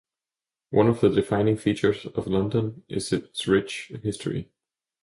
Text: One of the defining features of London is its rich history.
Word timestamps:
One 0.71 0.87
of 0.87 0.99
the 0.99 1.09
defining 1.11 1.57
features 1.57 2.07
of 2.07 2.25
London 2.25 2.81
is 2.89 3.13
its 3.13 3.47
rich 3.47 3.91
history. 4.01 4.49